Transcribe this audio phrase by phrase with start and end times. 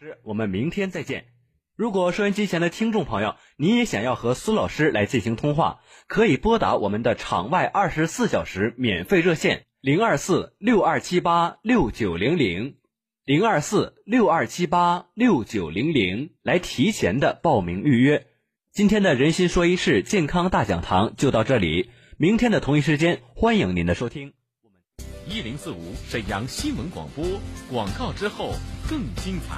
[0.00, 1.24] 师，我们明天再见。
[1.74, 12.76] 如果收音机前的听众朋友，你也想要和苏老师来进行通话，可以拨打我们的场外二十四小时免费热线零二四六二七八六九零零，
[13.24, 18.28] 零二四六二七八六九零零来提前的报名预约。
[18.72, 24.34] 今天的《人心说一事健康大讲堂》就到这里，明天的同一时间，欢迎您的收听。
[25.30, 25.76] 一零四五，
[26.08, 27.22] 沈阳新闻广播
[27.70, 28.52] 广告之后
[28.88, 29.56] 更精彩。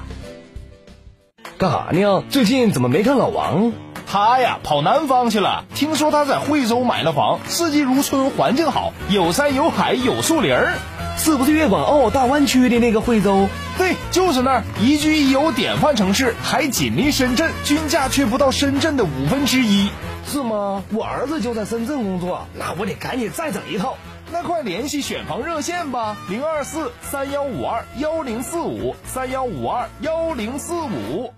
[1.58, 2.24] 干啥呢？
[2.28, 3.72] 最近怎么没看老王？
[4.06, 5.64] 他呀，跑南方去了。
[5.74, 10.72] 听说他在惠州买了房，四季如春，环境好，有山有海有树林儿，
[11.16, 13.48] 是不是粤港澳大湾区的那个惠州？
[13.78, 19.90] 对，就是那儿，宜居宜游典范城市，还紧邻深圳，均价却不到深圳的五分之一，
[20.26, 20.82] 是吗？
[20.92, 23.96] 我儿子就在深圳工作，那我得赶紧再整一套。
[24.32, 31.34] 那快联系选房热线吧，零二四三幺五二幺零四五三幺五二幺零四五。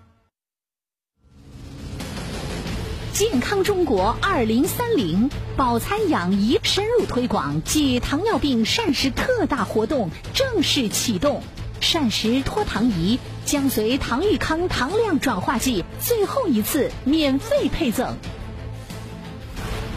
[3.14, 11.42] 健康中国二零三零，保餐养仪深入推广暨糖尿病膳食特大活动正式启动，
[11.80, 18.18] 膳食脱糖仪将随唐玉康糖量转化剂最后一次免费配赠。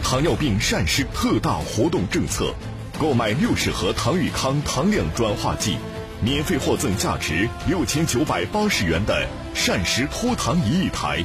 [0.02, 2.54] 糖尿病膳食特大活动政策。
[2.98, 5.76] 购买六十盒唐宇康糖量转化剂，
[6.22, 11.22] 免费获赠价值六千九百八十元的膳食脱糖仪一台。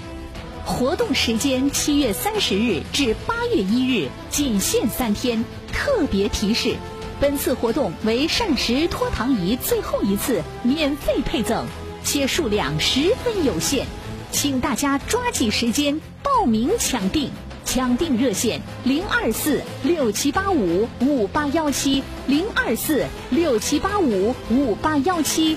[0.65, 5.43] 活动时间七月三十日至八月一日，仅限三天。
[5.71, 6.75] 特别提示：
[7.21, 11.65] 本次活动为膳食脱糖仪最后一次免费配赠，
[12.03, 13.87] 且数量十分有限，
[14.31, 17.31] 请大家抓紧时间报名抢订。
[17.73, 25.55] 抢订热线零二四六七八五五八幺七零二四六七八五五八幺七。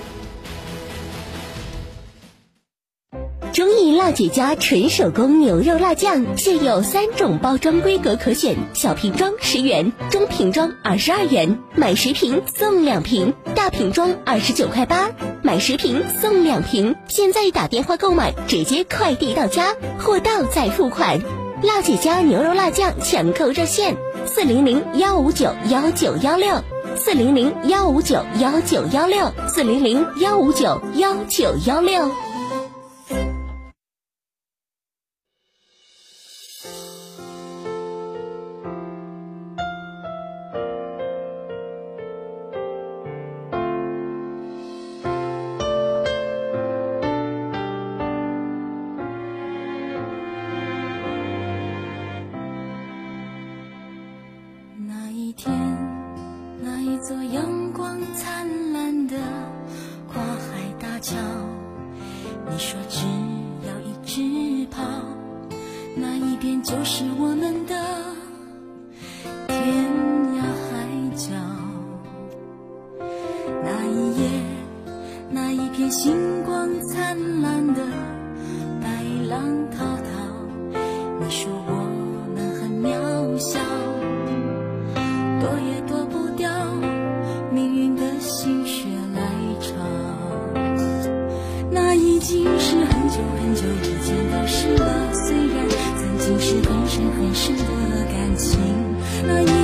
[3.51, 15.09] 中意辣姐家纯手工牛肉辣酱，现有三种包装规格可选：小瓶装十元，中瓶装二十二元，买十瓶送两瓶；大瓶装二十九块八，
[15.43, 16.95] 买十瓶送两瓶。
[17.09, 21.19] 现在打电话购买，直接快递到家，货到再付款。
[21.63, 23.95] 辣姐家牛肉辣酱，抢购热线：
[24.25, 26.55] 四零零幺五九幺九幺六，
[26.97, 32.11] 四零零幺五九幺九幺六，四零零幺五九幺九幺六。
[96.97, 98.37] 是很深的感
[99.45, 99.54] 情。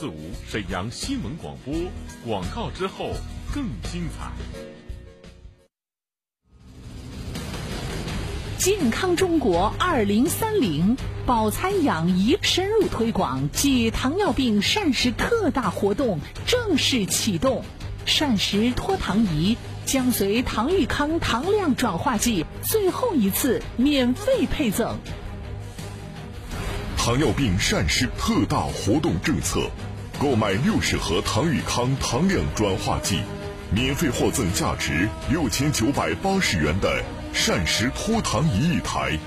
[0.00, 0.14] 四五
[0.48, 1.74] 沈阳新闻广播
[2.26, 3.10] 广告之后
[3.54, 4.30] 更精彩。
[8.56, 17.62] 健康中国二零三零，保餐养仪深入推广暨糖尿病膳食特大活动正式启动，
[18.06, 24.96] 膳食脱糖仪将随唐玉康糖量转化剂最后一次免费配赠。
[26.96, 29.68] 糖尿病膳食特大活动政策。
[30.20, 33.18] 购买六十盒唐宇康糖量转化剂，
[33.74, 39.18] 免费获赠价值六千九百八十元的膳食脱糖仪一台。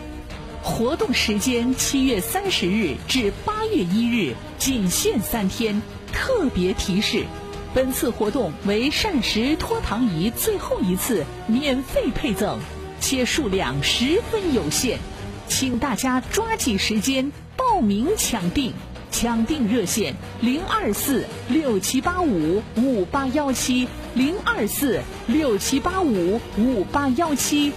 [0.62, 5.82] 活动时间七月三十日至八月一日，仅限三天。
[6.14, 7.26] 特别提示：
[7.74, 12.60] 本次活动为膳食脱糖仪最后一次免费配赠，
[13.02, 15.00] 且数量十分有限，
[15.48, 18.74] 请大家抓紧时间报名抢订。
[19.14, 27.72] 抢订热线：零二四六七八五五八幺七，零二四六七八五五八幺七。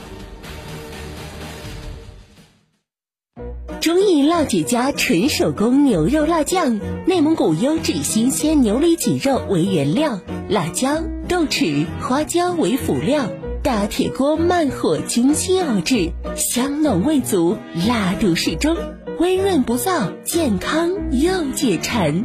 [3.83, 13.27] 中意辣姐家纯手工牛肉辣酱，内蒙古优质新鲜牛里脊肉为原料，辣椒、豆豉、花椒为辅料，
[13.63, 18.75] 大铁锅慢火精心熬制，香浓味足，辣度适中。
[19.19, 22.23] 温润不燥，健康又解馋。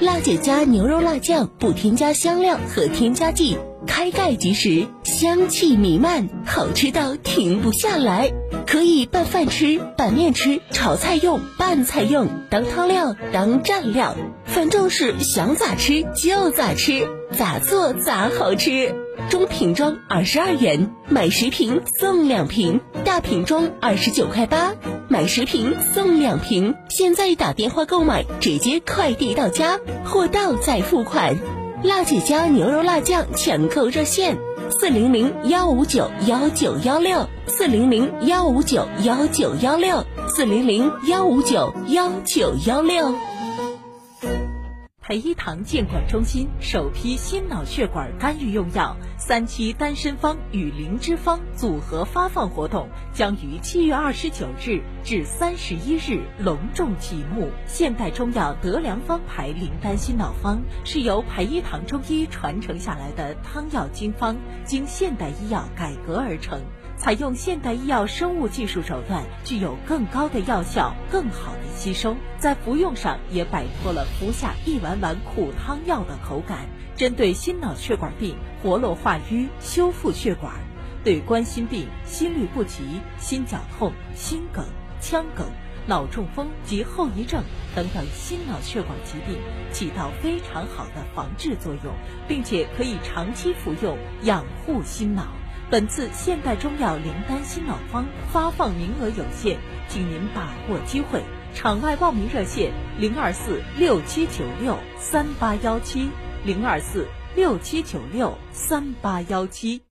[0.00, 3.56] 辣姐家牛肉辣酱不添加香料和添加剂。
[3.86, 8.30] 开盖即食，香气弥漫，好吃到停不下来。
[8.66, 14.14] 可以拌饭吃、拌面吃、炒菜用、拌菜用、当汤料、当蘸料，
[14.44, 18.94] 反正是想咋吃就咋吃，咋做咋好吃。
[19.30, 24.72] 中瓶装二十二元，买十瓶送两瓶；大瓶装二十九块八，
[25.08, 26.74] 买十瓶送两瓶。
[26.90, 31.36] 现在打电话购买，直接快递到家，货到再付款。
[31.86, 34.36] 辣姐家牛肉辣酱抢购热线：
[34.70, 43.14] 四零零幺五九幺九幺六，四零零幺五九幺九幺六，四零零幺五九幺九幺六。
[45.08, 57.48] 培一堂健管中心首批心脑血管干预用药三七丹参方与灵芝方组合发放活动将于七月二十九日至三十一日隆重启幕。
[57.68, 66.60] 现代中药德良方牌灵丹心脑方是由培一堂中医传承下来的汤药经方，经现代医药改革而成。
[66.96, 76.66] 采用现代医药生物技术手段，具有更高的药效、更好的吸收，在服用上也摆脱了服下一碗碗苦汤药的口感。
[76.96, 80.54] 针对心脑血管病，活络化瘀、修复血管，
[81.04, 82.82] 对冠心病、心律不齐、
[83.18, 84.64] 心绞痛、心梗、
[84.98, 85.46] 腔梗、
[85.86, 89.36] 脑中风及后遗症等等心脑血管疾病，
[89.70, 91.92] 起到非常好的防治作用，
[92.26, 95.26] 并且可以长期服用，养护心脑。
[95.68, 101.20] 本次现代中药灵丹心脑方发放名额有限，请您把握机会。
[101.54, 106.08] 场外报名热线：零二四六七九六三八幺七，
[106.44, 109.85] 零二四六七九六三八幺七。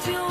[0.00, 0.29] feel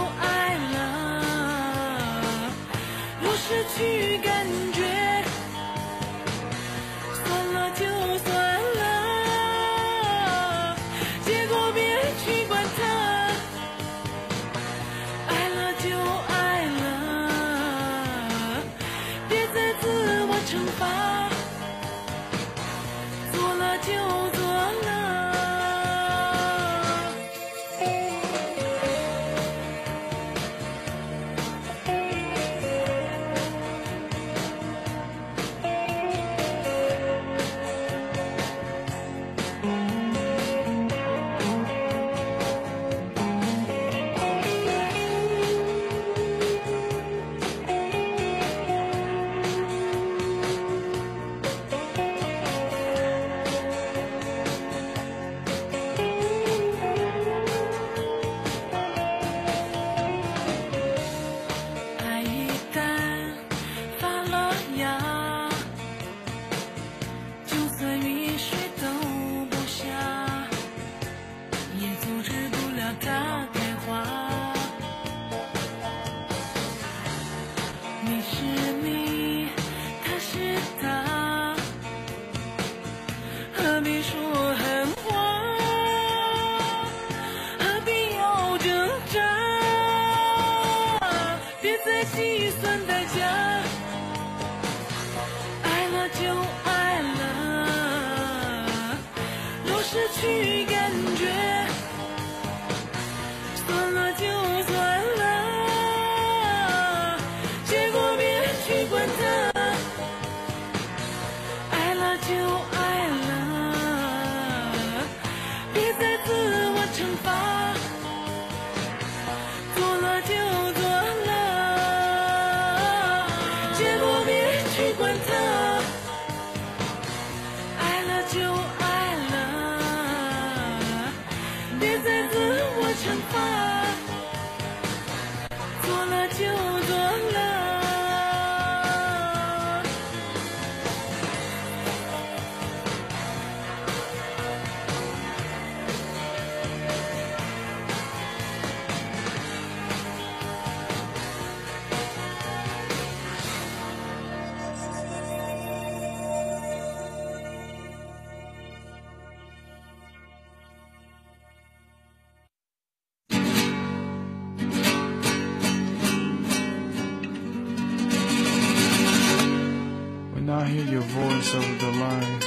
[172.10, 172.44] mind.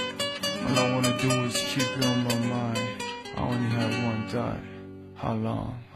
[0.69, 2.87] All I wanna do is keep you on my mind.
[3.37, 4.63] I only have one die.
[5.15, 5.92] How long?